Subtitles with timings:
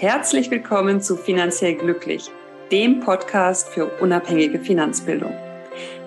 [0.00, 2.30] Herzlich willkommen zu Finanziell Glücklich,
[2.70, 5.32] dem Podcast für unabhängige Finanzbildung.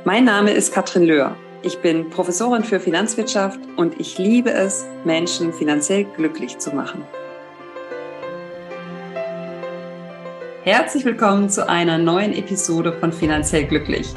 [0.06, 1.36] Mein Name ist Katrin Löhr.
[1.62, 7.04] Ich bin Professorin für Finanzwirtschaft und ich liebe es, Menschen finanziell glücklich zu machen.
[10.64, 14.08] Herzlich willkommen zu einer neuen Episode von Finanziell Glücklich.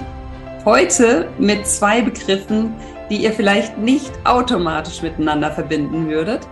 [0.64, 2.76] Heute mit zwei Begriffen,
[3.10, 6.46] die ihr vielleicht nicht automatisch miteinander verbinden würdet,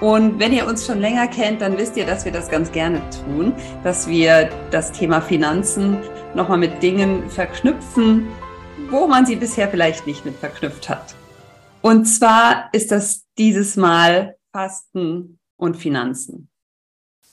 [0.00, 3.02] und wenn ihr uns schon länger kennt, dann wisst ihr, dass wir das ganz gerne
[3.10, 3.52] tun,
[3.84, 5.98] dass wir das Thema Finanzen
[6.34, 8.26] nochmal mit Dingen verknüpfen,
[8.88, 11.14] wo man sie bisher vielleicht nicht mit verknüpft hat.
[11.82, 16.48] Und zwar ist das dieses Mal Fasten und Finanzen.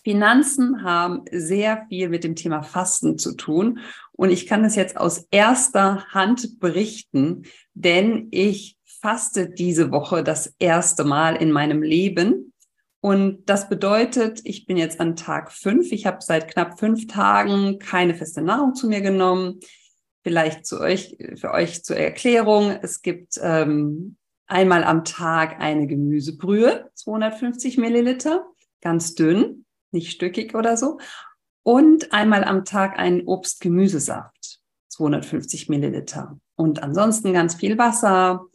[0.03, 3.79] Finanzen haben sehr viel mit dem Thema Fasten zu tun.
[4.13, 10.53] Und ich kann das jetzt aus erster Hand berichten, denn ich faste diese Woche das
[10.59, 12.53] erste Mal in meinem Leben.
[13.07, 15.93] Und das bedeutet, ich bin jetzt an Tag fünf.
[15.93, 19.61] Ich habe seit knapp fünf Tagen keine feste Nahrung zu mir genommen.
[20.23, 22.69] Vielleicht zu euch, für euch zur Erklärung.
[22.81, 28.45] Es gibt ähm, einmal am Tag eine Gemüsebrühe, 250 Milliliter,
[28.81, 30.99] ganz dünn, nicht stückig oder so.
[31.63, 36.37] Und einmal am Tag einen Obst-Gemüsesaft, 250 Milliliter.
[36.57, 38.47] Und ansonsten ganz viel Wasser,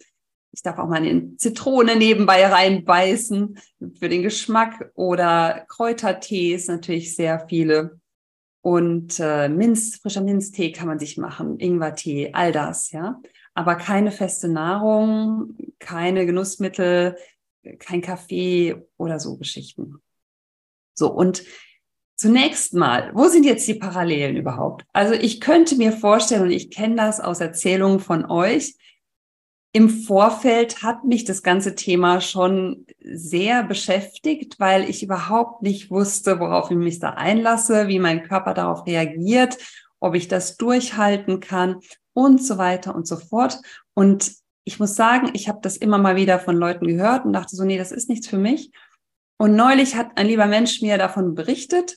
[0.52, 3.58] ich darf auch mal eine Zitrone nebenbei reinbeißen
[3.98, 7.98] für den Geschmack oder Kräutertees, natürlich sehr viele.
[8.60, 13.20] Und äh, Minz, frischer Minztee kann man sich machen, Ingwertee, all das, ja.
[13.54, 17.16] Aber keine feste Nahrung, keine Genussmittel,
[17.78, 20.00] kein Kaffee oder so Geschichten.
[20.94, 21.42] So, und
[22.14, 24.84] zunächst mal, wo sind jetzt die Parallelen überhaupt?
[24.92, 28.76] Also ich könnte mir vorstellen, und ich kenne das aus Erzählungen von euch,
[29.72, 36.38] im Vorfeld hat mich das ganze Thema schon sehr beschäftigt, weil ich überhaupt nicht wusste,
[36.40, 39.56] worauf ich mich da einlasse, wie mein Körper darauf reagiert,
[39.98, 41.80] ob ich das durchhalten kann
[42.12, 43.60] und so weiter und so fort.
[43.94, 44.32] Und
[44.64, 47.64] ich muss sagen, ich habe das immer mal wieder von Leuten gehört und dachte so,
[47.64, 48.72] nee, das ist nichts für mich.
[49.38, 51.96] Und neulich hat ein lieber Mensch mir davon berichtet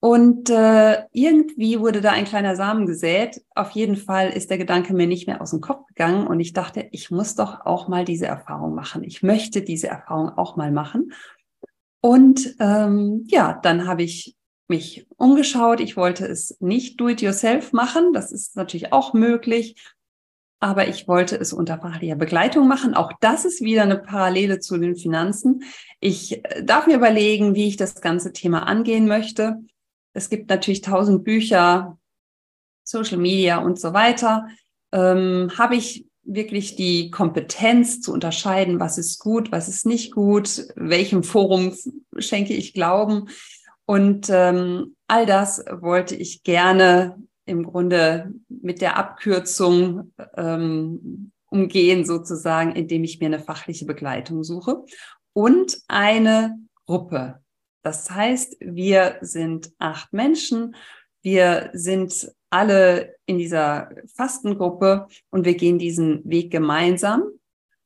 [0.00, 3.42] und äh, irgendwie wurde da ein kleiner Samen gesät.
[3.54, 6.52] Auf jeden Fall ist der Gedanke mir nicht mehr aus dem Kopf gegangen und ich
[6.52, 9.02] dachte, ich muss doch auch mal diese Erfahrung machen.
[9.04, 11.12] Ich möchte diese Erfahrung auch mal machen.
[12.02, 14.36] Und ähm, ja, dann habe ich
[14.68, 15.80] mich umgeschaut.
[15.80, 18.12] Ich wollte es nicht do-it-yourself machen.
[18.12, 19.76] Das ist natürlich auch möglich.
[20.60, 22.94] Aber ich wollte es unter fachlicher Begleitung machen.
[22.94, 25.64] Auch das ist wieder eine Parallele zu den Finanzen.
[26.00, 29.58] Ich äh, darf mir überlegen, wie ich das ganze Thema angehen möchte.
[30.16, 31.98] Es gibt natürlich tausend Bücher,
[32.82, 34.48] Social Media und so weiter.
[34.92, 40.66] Ähm, Habe ich wirklich die Kompetenz zu unterscheiden, was ist gut, was ist nicht gut,
[40.74, 41.76] welchem Forum
[42.18, 43.28] schenke ich Glauben.
[43.84, 52.74] Und ähm, all das wollte ich gerne im Grunde mit der Abkürzung ähm, umgehen, sozusagen,
[52.74, 54.82] indem ich mir eine fachliche Begleitung suche
[55.32, 57.40] und eine Gruppe.
[57.86, 60.74] Das heißt, wir sind acht Menschen.
[61.22, 67.22] Wir sind alle in dieser Fastengruppe und wir gehen diesen Weg gemeinsam.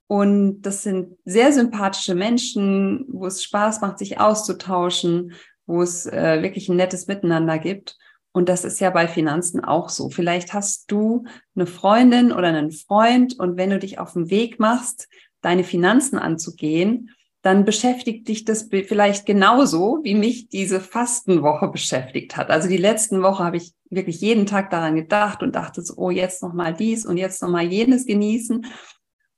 [0.07, 5.35] Und das sind sehr sympathische Menschen, wo es Spaß macht, sich auszutauschen,
[5.67, 7.99] wo es äh, wirklich ein nettes Miteinander gibt.
[8.33, 10.09] Und das ist ja bei Finanzen auch so.
[10.09, 11.25] Vielleicht hast du
[11.55, 15.11] eine Freundin oder einen Freund und wenn du dich auf den Weg machst,
[15.43, 17.11] deine Finanzen anzugehen,
[17.43, 22.51] dann beschäftigt dich das vielleicht genauso, wie mich diese Fastenwoche beschäftigt hat.
[22.51, 26.11] Also die letzten Woche habe ich wirklich jeden Tag daran gedacht und dachte so, oh,
[26.11, 28.67] jetzt noch mal dies und jetzt noch mal jenes genießen.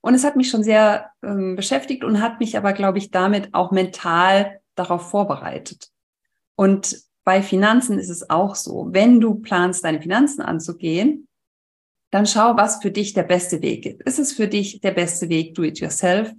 [0.01, 3.55] Und es hat mich schon sehr ähm, beschäftigt und hat mich aber, glaube ich, damit
[3.55, 5.91] auch mental darauf vorbereitet.
[6.57, 8.89] Und bei Finanzen ist es auch so.
[8.91, 11.29] Wenn du planst, deine Finanzen anzugehen,
[12.11, 14.03] dann schau, was für dich der beste Weg ist.
[14.03, 16.33] Ist es für dich der beste Weg, do it yourself?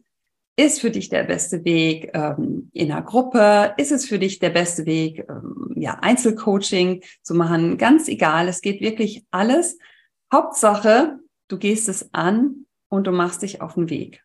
[0.56, 3.74] Ist für dich der beste Weg ähm, in einer Gruppe?
[3.78, 7.78] Ist es für dich der beste Weg, ähm, ja, Einzelcoaching zu machen?
[7.78, 9.80] Ganz egal, es geht wirklich alles.
[10.32, 11.18] Hauptsache,
[11.48, 14.24] du gehst es an und du machst dich auf den Weg.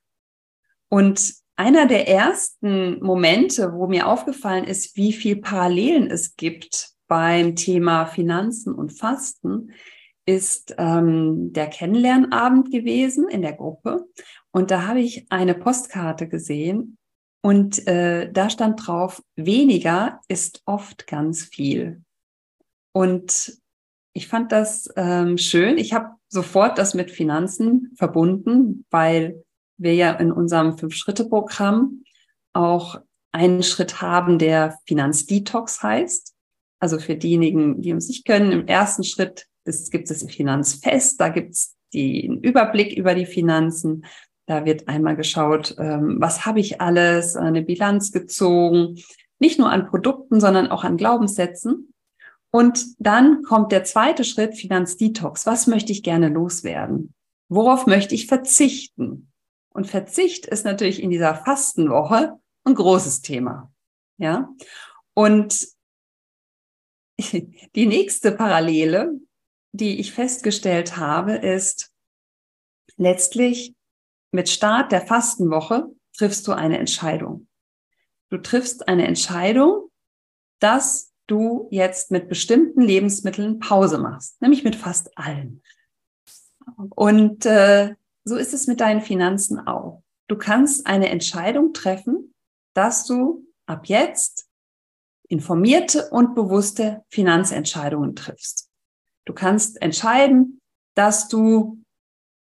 [0.90, 7.56] Und einer der ersten Momente, wo mir aufgefallen ist, wie viel Parallelen es gibt beim
[7.56, 9.72] Thema Finanzen und Fasten,
[10.24, 14.04] ist ähm, der Kennenlernabend gewesen in der Gruppe.
[14.52, 16.96] Und da habe ich eine Postkarte gesehen
[17.42, 22.02] und äh, da stand drauf, weniger ist oft ganz viel.
[22.92, 23.58] Und
[24.12, 25.78] ich fand das ähm, schön.
[25.78, 29.44] Ich habe sofort das mit Finanzen verbunden, weil
[29.76, 32.02] wir ja in unserem Fünf-Schritte-Programm
[32.52, 33.00] auch
[33.32, 36.34] einen Schritt haben, der Finanzdetox heißt.
[36.80, 39.46] Also für diejenigen, die uns nicht können, im ersten Schritt
[39.90, 44.04] gibt es Finanzfest, da gibt es den Überblick über die Finanzen.
[44.48, 48.98] Da wird einmal geschaut, ähm, was habe ich alles, eine Bilanz gezogen,
[49.38, 51.92] nicht nur an Produkten, sondern auch an Glaubenssätzen.
[52.50, 55.44] Und dann kommt der zweite Schritt, Finanzdetox.
[55.44, 57.12] Was möchte ich gerne loswerden?
[57.50, 59.30] Worauf möchte ich verzichten?
[59.68, 63.70] Und Verzicht ist natürlich in dieser Fastenwoche ein großes Thema.
[64.16, 64.48] Ja.
[65.12, 65.68] Und
[67.20, 69.12] die nächste Parallele,
[69.72, 71.92] die ich festgestellt habe, ist
[72.96, 73.74] letztlich
[74.30, 77.48] mit Start der Fastenwoche triffst du eine Entscheidung.
[78.30, 79.90] Du triffst eine Entscheidung,
[80.58, 85.62] dass du jetzt mit bestimmten Lebensmitteln Pause machst, nämlich mit fast allen.
[86.90, 87.94] Und äh,
[88.24, 90.02] so ist es mit deinen Finanzen auch.
[90.26, 92.34] Du kannst eine Entscheidung treffen,
[92.74, 94.46] dass du ab jetzt
[95.28, 98.68] informierte und bewusste Finanzentscheidungen triffst.
[99.24, 100.60] Du kannst entscheiden,
[100.94, 101.82] dass du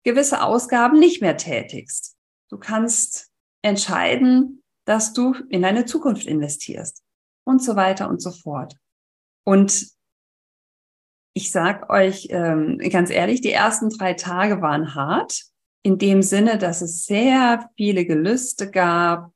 [0.04, 2.16] gewisse Ausgaben nicht mehr tätigst.
[2.50, 3.32] Du kannst
[3.62, 7.04] entscheiden, dass du in deine Zukunft investierst
[7.46, 8.76] und so weiter und so fort.
[9.46, 9.88] Und
[11.34, 15.44] ich sag euch ähm, ganz ehrlich, die ersten drei Tage waren hart,
[15.84, 19.32] in dem Sinne, dass es sehr viele Gelüste gab.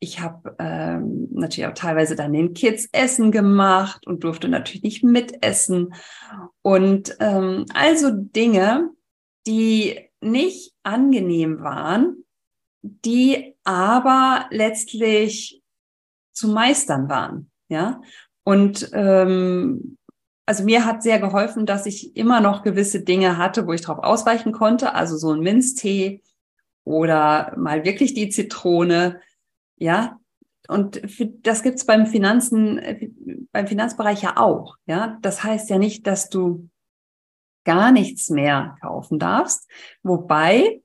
[0.00, 5.04] Ich habe ähm, natürlich auch teilweise dann den Kids Essen gemacht und durfte natürlich nicht
[5.04, 5.94] mitessen.
[6.62, 8.90] Und ähm, also Dinge,
[9.46, 12.24] die nicht angenehm waren,
[12.82, 15.62] die aber letztlich
[16.32, 17.50] zu meistern waren.
[17.68, 18.00] Ja,
[18.44, 19.96] und ähm,
[20.46, 23.98] also mir hat sehr geholfen, dass ich immer noch gewisse Dinge hatte, wo ich drauf
[23.98, 24.94] ausweichen konnte.
[24.94, 26.22] Also so ein Minztee
[26.84, 29.20] oder mal wirklich die Zitrone.
[29.76, 30.18] Ja,
[30.68, 31.00] und
[31.42, 34.76] das gibt's beim Finanzen, beim Finanzbereich ja auch.
[34.86, 36.68] Ja, das heißt ja nicht, dass du
[37.64, 39.68] gar nichts mehr kaufen darfst.
[40.02, 40.82] Wobei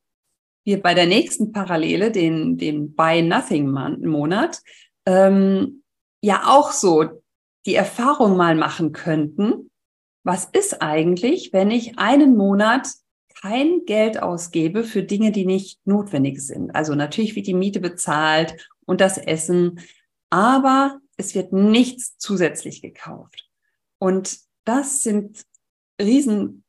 [0.63, 4.61] wir bei der nächsten Parallele, den, den Buy Nothing Monat,
[5.05, 5.83] ähm,
[6.21, 7.21] ja auch so
[7.65, 9.71] die Erfahrung mal machen könnten,
[10.23, 12.89] was ist eigentlich, wenn ich einen Monat
[13.41, 16.75] kein Geld ausgebe für Dinge, die nicht notwendig sind.
[16.75, 19.79] Also natürlich wird die Miete bezahlt und das Essen,
[20.29, 23.47] aber es wird nichts zusätzlich gekauft.
[23.99, 25.43] Und das sind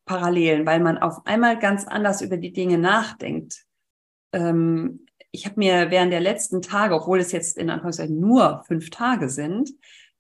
[0.08, 3.64] Riesenparallelen, weil man auf einmal ganz anders über die Dinge nachdenkt.
[4.32, 8.90] Ähm, ich habe mir während der letzten Tage, obwohl es jetzt in Anführungszeichen nur fünf
[8.90, 9.70] Tage sind,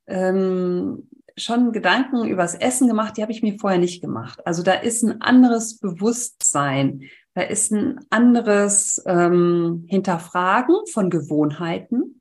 [0.06, 4.44] ähm, schon Gedanken übers Essen gemacht, die habe ich mir vorher nicht gemacht.
[4.46, 7.02] Also da ist ein anderes Bewusstsein,
[7.34, 12.20] da ist ein anderes ähm, Hinterfragen von Gewohnheiten.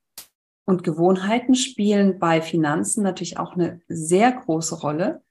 [0.65, 5.23] Und Gewohnheiten spielen bei Finanzen natürlich auch eine sehr große Rolle.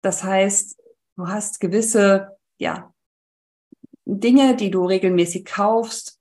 [0.00, 0.80] Das heißt,
[1.16, 2.92] du hast gewisse, ja,
[4.04, 6.20] Dinge, die du regelmäßig kaufst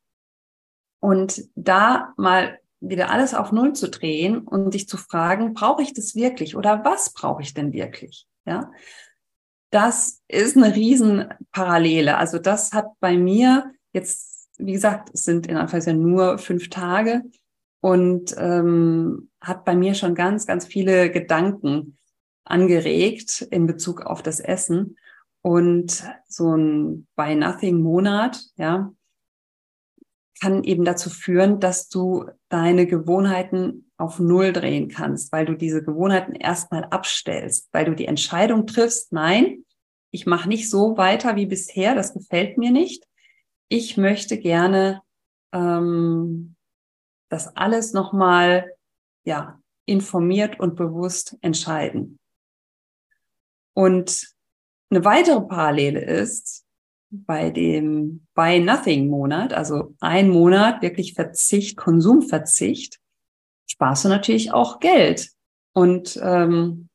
[1.00, 5.94] und da mal wieder alles auf Null zu drehen und dich zu fragen, brauche ich
[5.94, 8.28] das wirklich oder was brauche ich denn wirklich?
[8.46, 8.72] Ja,
[9.72, 12.18] das ist eine Riesenparallele.
[12.18, 17.24] Also das hat bei mir jetzt, wie gesagt, es sind in Anführungszeichen nur fünf Tage
[17.82, 21.98] und ähm, hat bei mir schon ganz, ganz viele Gedanken
[22.46, 24.98] angeregt in Bezug auf das Essen.
[25.42, 28.92] Und so ein Buy Nothing Monat, ja,
[30.42, 35.84] kann eben dazu führen, dass du deine Gewohnheiten auf Null drehen kannst, weil du diese
[35.84, 39.66] Gewohnheiten erstmal abstellst, weil du die Entscheidung triffst, nein,
[40.12, 43.06] ich mache nicht so weiter wie bisher, das gefällt mir nicht.
[43.70, 45.02] Ich möchte gerne
[45.54, 46.56] ähm,
[47.30, 48.72] das alles nochmal
[49.26, 52.20] ja, informiert und bewusst entscheiden.
[53.76, 54.34] Und
[54.90, 56.66] eine weitere Parallele ist,
[57.10, 63.00] bei dem Buy Nothing Monat, also ein Monat wirklich Verzicht, Konsumverzicht,
[63.68, 65.30] sparst du natürlich auch Geld
[65.74, 66.90] und ähm,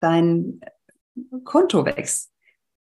[0.00, 0.60] dein
[1.44, 2.32] Konto wächst.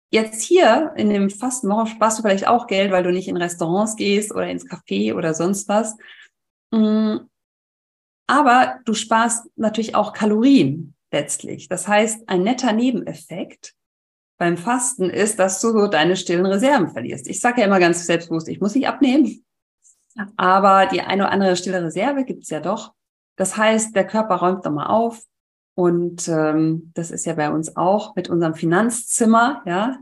[0.10, 3.96] Jetzt hier in dem Fastenwoche sparst du vielleicht auch Geld, weil du nicht in Restaurants
[3.96, 5.98] gehst oder ins Café oder sonst was.
[6.72, 7.18] Mm,
[8.28, 11.68] aber du sparst natürlich auch Kalorien letztlich.
[11.68, 13.74] Das heißt, ein netter Nebeneffekt
[14.38, 17.28] beim Fasten ist, dass du so deine stillen Reserven verlierst.
[17.28, 19.44] Ich sage ja immer ganz selbstbewusst, ich muss nicht abnehmen.
[20.36, 22.94] Aber die eine oder andere stille Reserve gibt's ja doch.
[23.36, 25.22] Das heißt, der Körper räumt nochmal auf.
[25.76, 29.98] Und ähm, das ist ja bei uns auch mit unserem Finanzzimmer, ja.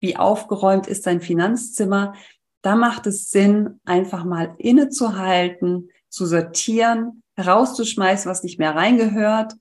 [0.00, 2.14] Wie aufgeräumt ist dein Finanzzimmer?
[2.60, 9.54] Da macht es Sinn, einfach mal innezuhalten, zu sortieren, herauszuschmeißen, was nicht mehr reingehört.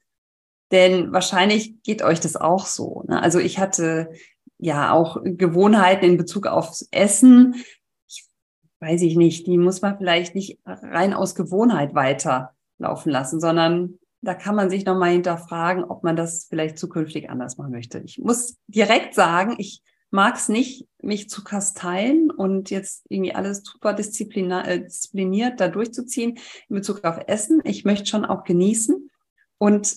[0.71, 3.03] Denn wahrscheinlich geht euch das auch so.
[3.07, 3.21] Ne?
[3.21, 4.09] Also ich hatte
[4.57, 7.63] ja auch Gewohnheiten in Bezug aufs Essen.
[8.07, 8.25] Ich
[8.79, 14.33] weiß ich nicht, die muss man vielleicht nicht rein aus Gewohnheit weiterlaufen lassen, sondern da
[14.33, 17.99] kann man sich nochmal hinterfragen, ob man das vielleicht zukünftig anders machen möchte.
[17.99, 23.63] Ich muss direkt sagen, ich mag es nicht, mich zu kasteien und jetzt irgendwie alles
[23.63, 27.61] super äh, diszipliniert da durchzuziehen in Bezug auf Essen.
[27.65, 29.11] Ich möchte schon auch genießen.
[29.57, 29.95] Und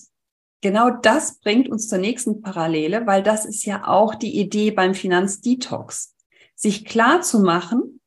[0.61, 4.93] genau das bringt uns zur nächsten Parallele, weil das ist ja auch die Idee beim
[4.93, 6.15] Finanzdetox.
[6.55, 8.01] Sich klar zu machen,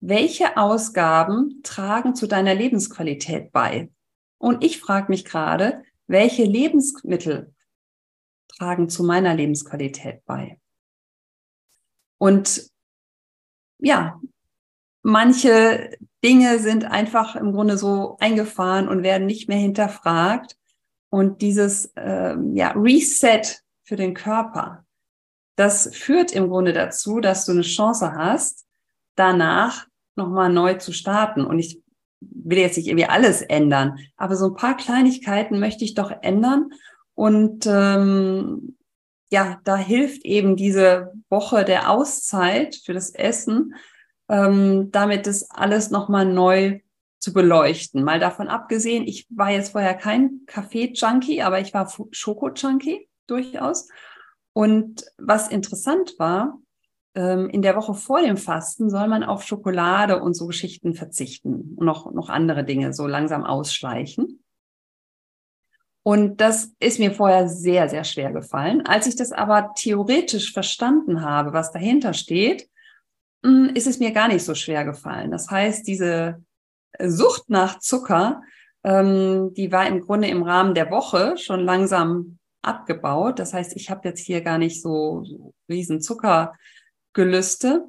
[0.00, 3.90] welche Ausgaben tragen zu deiner Lebensqualität bei?
[4.38, 7.54] Und ich frage mich gerade, welche Lebensmittel
[8.48, 10.60] tragen zu meiner Lebensqualität bei?
[12.18, 12.70] Und
[13.78, 14.20] ja,
[15.02, 20.57] manche Dinge sind einfach im Grunde so eingefahren und werden nicht mehr hinterfragt.
[21.10, 23.42] Und dieses ähm, ja, Reset
[23.84, 24.84] für den Körper,
[25.56, 28.66] das führt im Grunde dazu, dass du eine Chance hast,
[29.16, 31.44] danach nochmal neu zu starten.
[31.44, 31.82] Und ich
[32.20, 36.70] will jetzt nicht irgendwie alles ändern, aber so ein paar Kleinigkeiten möchte ich doch ändern.
[37.14, 38.76] Und ähm,
[39.30, 43.74] ja, da hilft eben diese Woche der Auszeit für das Essen,
[44.28, 46.80] ähm, damit das alles nochmal neu
[47.18, 48.04] zu beleuchten.
[48.04, 53.88] Mal davon abgesehen, ich war jetzt vorher kein Kaffee-Junkie, aber ich war Schoko-Junkie durchaus.
[54.52, 56.58] Und was interessant war,
[57.14, 61.74] ähm, in der Woche vor dem Fasten soll man auf Schokolade und so Geschichten verzichten
[61.76, 64.42] und noch, noch andere Dinge so langsam ausschleichen.
[66.04, 68.86] Und das ist mir vorher sehr, sehr schwer gefallen.
[68.86, 72.68] Als ich das aber theoretisch verstanden habe, was dahinter steht,
[73.44, 75.30] hm, ist es mir gar nicht so schwer gefallen.
[75.30, 76.42] Das heißt, diese
[76.98, 78.42] Sucht nach Zucker,
[78.84, 83.38] ähm, die war im Grunde im Rahmen der Woche schon langsam abgebaut.
[83.38, 87.86] Das heißt, ich habe jetzt hier gar nicht so, so riesen Zuckergelüste.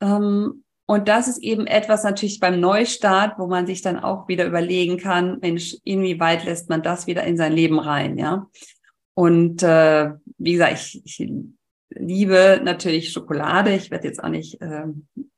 [0.00, 4.44] Ähm, und das ist eben etwas natürlich beim Neustart, wo man sich dann auch wieder
[4.46, 8.46] überlegen kann, Mensch, inwieweit lässt man das wieder in sein Leben rein, ja?
[9.14, 11.32] Und äh, wie gesagt, ich, ich
[11.88, 13.74] liebe natürlich Schokolade.
[13.74, 14.86] Ich werde jetzt auch nicht äh,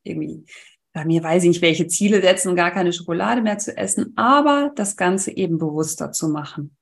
[0.02, 0.44] irgendwie
[0.96, 4.72] bei mir weiß ich nicht, welche Ziele setzen, gar keine Schokolade mehr zu essen, aber
[4.74, 6.76] das Ganze eben bewusster zu machen.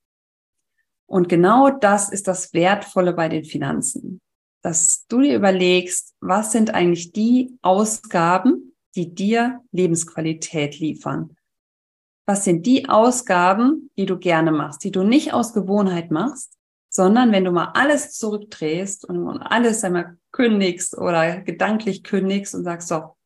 [1.06, 4.20] Und genau das ist das Wertvolle bei den Finanzen
[4.64, 11.36] dass du dir überlegst, was sind eigentlich die Ausgaben, die dir Lebensqualität liefern?
[12.26, 16.56] Was sind die Ausgaben, die du gerne machst, die du nicht aus Gewohnheit machst,
[16.88, 22.88] sondern wenn du mal alles zurückdrehst und alles einmal kündigst oder gedanklich kündigst und sagst,
[22.88, 23.16] so,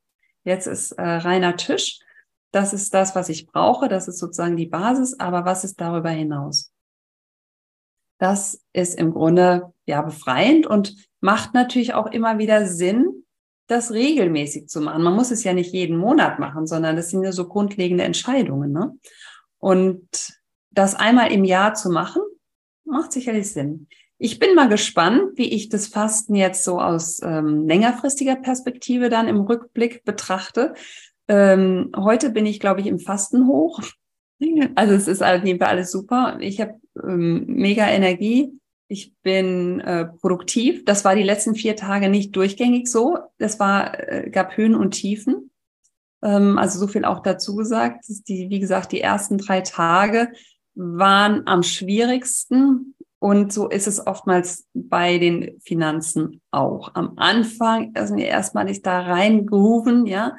[0.48, 2.00] jetzt ist äh, reiner Tisch,
[2.50, 6.10] das ist das, was ich brauche, das ist sozusagen die Basis, aber was ist darüber
[6.10, 6.72] hinaus?
[8.18, 13.24] Das ist im Grunde ja befreiend und macht natürlich auch immer wieder Sinn,
[13.68, 15.02] das regelmäßig zu machen.
[15.02, 18.72] Man muss es ja nicht jeden Monat machen, sondern das sind ja so grundlegende Entscheidungen.
[18.72, 18.98] Ne?
[19.58, 20.32] Und
[20.70, 22.22] das einmal im Jahr zu machen,
[22.84, 23.88] macht sicherlich Sinn.
[24.20, 29.28] Ich bin mal gespannt, wie ich das Fasten jetzt so aus ähm, längerfristiger Perspektive dann
[29.28, 30.74] im Rückblick betrachte.
[31.28, 33.80] Ähm, heute bin ich, glaube ich, im Fasten hoch.
[34.76, 36.38] Also es ist auf jeden Fall alles super.
[36.40, 38.52] Ich habe ähm, mega Energie.
[38.86, 40.84] Ich bin äh, produktiv.
[40.84, 43.18] Das war die letzten vier Tage nicht durchgängig so.
[43.38, 45.50] Das war, äh, gab Höhen und Tiefen.
[46.22, 48.04] Ähm, also so viel auch dazu gesagt.
[48.28, 50.30] Die, wie gesagt, die ersten drei Tage
[50.76, 52.94] waren am schwierigsten.
[53.20, 56.94] Und so ist es oftmals bei den Finanzen auch.
[56.94, 60.36] Am Anfang ist mir erstmal nicht da reingerufen, ja.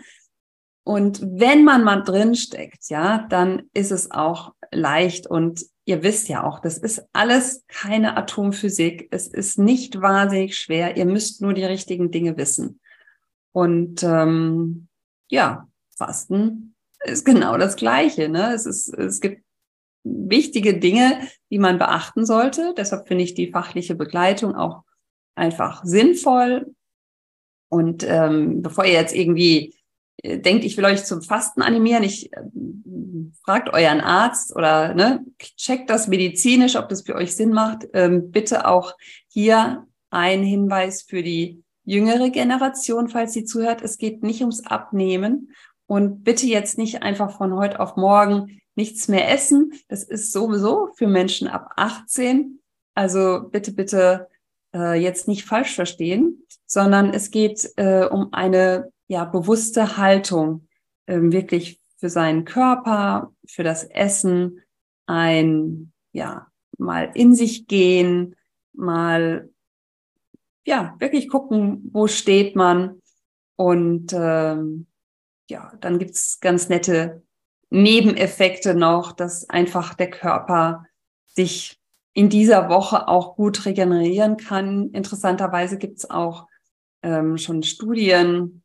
[0.83, 6.29] Und wenn man mal drin steckt, ja, dann ist es auch leicht und ihr wisst
[6.29, 9.07] ja auch, das ist alles keine Atomphysik.
[9.11, 10.97] Es ist nicht wahnsinnig schwer.
[10.97, 12.79] Ihr müsst nur die richtigen Dinge wissen.
[13.51, 14.87] Und ähm,
[15.29, 18.29] ja, Fasten ist genau das Gleiche.
[18.29, 18.53] Ne?
[18.53, 19.43] Es, ist, es gibt
[20.03, 21.19] wichtige Dinge,
[21.51, 22.73] die man beachten sollte.
[22.77, 24.83] Deshalb finde ich die fachliche Begleitung auch
[25.35, 26.73] einfach sinnvoll.
[27.69, 29.75] Und ähm, bevor ihr jetzt irgendwie
[30.23, 32.41] denkt, ich will euch zum Fasten animieren, ich äh,
[33.43, 35.25] fragt euren Arzt oder ne,
[35.57, 37.87] checkt das medizinisch, ob das für euch Sinn macht.
[37.93, 38.95] Ähm, bitte auch
[39.27, 43.81] hier ein Hinweis für die jüngere Generation, falls sie zuhört.
[43.81, 45.51] Es geht nicht ums Abnehmen
[45.87, 49.73] und bitte jetzt nicht einfach von heute auf morgen nichts mehr essen.
[49.89, 52.61] Das ist sowieso für Menschen ab 18.
[52.95, 54.29] Also bitte, bitte
[54.73, 60.67] äh, jetzt nicht falsch verstehen, sondern es geht äh, um eine ja, bewusste Haltung,
[61.07, 64.61] ähm, wirklich für seinen Körper, für das Essen,
[65.07, 68.37] ein, ja, mal in sich gehen,
[68.71, 69.49] mal,
[70.65, 73.01] ja, wirklich gucken, wo steht man.
[73.57, 74.87] Und ähm,
[75.49, 77.23] ja, dann gibt's ganz nette
[77.69, 80.85] Nebeneffekte noch, dass einfach der Körper
[81.27, 81.79] sich
[82.13, 84.89] in dieser Woche auch gut regenerieren kann.
[84.91, 86.47] Interessanterweise gibt's auch
[87.03, 88.63] ähm, schon Studien,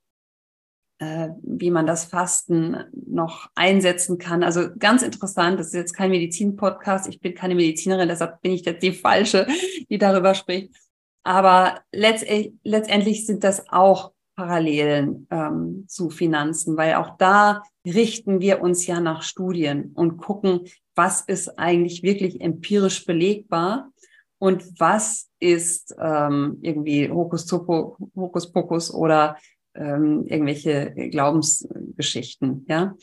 [0.98, 4.42] äh, wie man das Fasten noch einsetzen kann.
[4.42, 8.64] Also ganz interessant, das ist jetzt kein Medizin-Podcast, ich bin keine Medizinerin, deshalb bin ich
[8.64, 9.46] jetzt die Falsche,
[9.90, 10.74] die darüber spricht.
[11.22, 18.86] Aber letztendlich sind das auch Parallelen ähm, zu Finanzen, weil auch da richten wir uns
[18.86, 20.60] ja nach Studien und gucken,
[20.94, 23.90] was ist eigentlich wirklich empirisch belegbar
[24.38, 29.36] und was ist ähm, irgendwie Hokuspokus oder
[29.74, 32.64] ähm, irgendwelche Glaubensgeschichten.
[32.68, 32.94] Ja,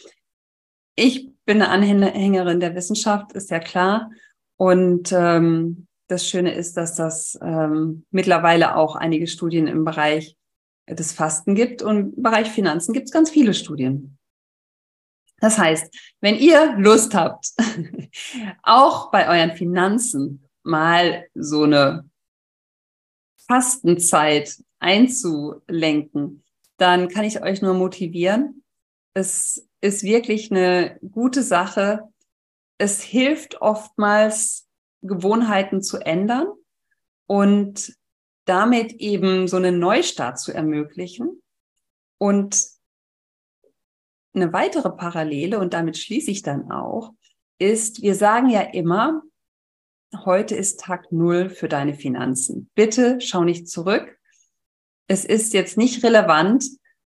[0.96, 4.12] ich bin eine Anhängerin der Wissenschaft, ist ja klar.
[4.58, 10.36] Und ähm, das Schöne ist, dass das ähm, mittlerweile auch einige Studien im Bereich
[10.88, 14.18] des Fasten gibt und im Bereich Finanzen gibt es ganz viele Studien.
[15.40, 17.52] Das heißt, wenn ihr Lust habt,
[18.64, 22.10] auch bei euren Finanzen mal so eine
[23.48, 26.44] Fastenzeit einzulenken,
[26.78, 28.64] dann kann ich euch nur motivieren.
[29.14, 32.02] Es ist wirklich eine gute Sache.
[32.78, 34.68] Es hilft oftmals,
[35.04, 36.48] Gewohnheiten zu ändern
[37.26, 37.96] und
[38.46, 41.42] damit eben so einen Neustart zu ermöglichen.
[42.18, 42.66] Und
[44.34, 47.14] eine weitere Parallele, und damit schließe ich dann auch,
[47.60, 49.22] ist, wir sagen ja immer,
[50.26, 52.70] heute ist Tag Null für deine Finanzen.
[52.76, 54.18] Bitte schau nicht zurück,
[55.08, 56.66] es ist jetzt nicht relevant,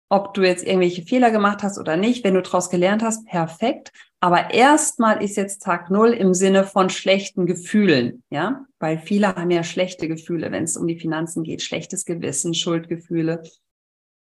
[0.09, 2.23] ob du jetzt irgendwelche Fehler gemacht hast oder nicht.
[2.23, 3.91] Wenn du daraus gelernt hast, perfekt.
[4.21, 9.51] Aber erstmal ist jetzt Tag Null im Sinne von schlechten Gefühlen, ja, weil viele haben
[9.51, 13.43] ja schlechte Gefühle, wenn es um die Finanzen geht, schlechtes Gewissen, Schuldgefühle.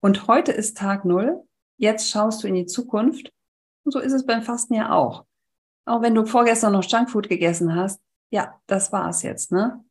[0.01, 1.43] Und heute ist Tag Null.
[1.79, 3.33] Jetzt schaust du in die Zukunft.
[3.85, 5.25] Und so ist es beim Fasten ja auch.
[5.87, 9.83] Auch wenn du vorgestern noch Junkfood gegessen hast, ja, das war's jetzt, ne?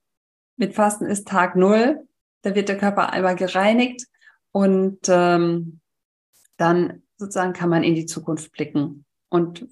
[0.57, 2.07] Mit Fasten ist Tag Null.
[2.43, 4.05] Da wird der Körper einmal gereinigt
[4.51, 5.79] und ähm,
[6.57, 9.05] dann sozusagen kann man in die Zukunft blicken.
[9.29, 9.67] Und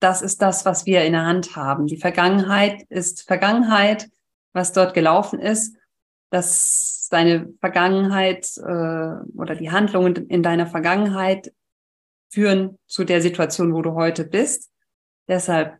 [0.00, 1.86] das ist das, was wir in der Hand haben.
[1.86, 4.08] Die Vergangenheit ist Vergangenheit,
[4.52, 5.76] was dort gelaufen ist.
[6.30, 8.60] Dass deine Vergangenheit äh,
[9.34, 11.52] oder die Handlungen in deiner Vergangenheit
[12.30, 14.70] führen zu der Situation, wo du heute bist.
[15.26, 15.78] Deshalb,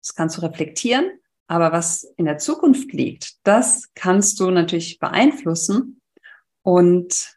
[0.00, 6.00] das kannst du reflektieren aber was in der Zukunft liegt, das kannst du natürlich beeinflussen.
[6.62, 7.36] Und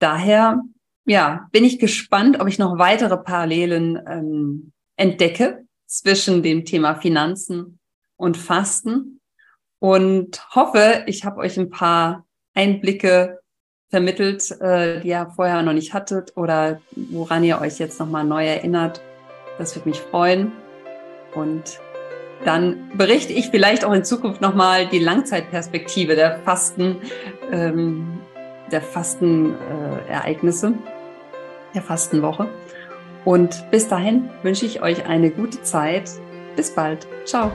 [0.00, 0.60] daher,
[1.04, 7.78] ja, bin ich gespannt, ob ich noch weitere Parallelen ähm, entdecke zwischen dem Thema Finanzen
[8.16, 9.20] und Fasten
[9.78, 13.40] und hoffe, ich habe euch ein paar Einblicke
[13.90, 18.46] vermittelt, äh, die ihr vorher noch nicht hattet oder woran ihr euch jetzt nochmal neu
[18.46, 19.02] erinnert.
[19.58, 20.52] Das würde mich freuen.
[21.34, 21.78] Und
[22.44, 26.96] dann berichte ich vielleicht auch in Zukunft nochmal die Langzeitperspektive der Fasten,
[27.52, 28.20] ähm,
[28.70, 32.48] der Fastenereignisse, äh, der Fastenwoche.
[33.24, 36.10] Und bis dahin wünsche ich euch eine gute Zeit.
[36.56, 37.06] Bis bald.
[37.24, 37.52] Ciao.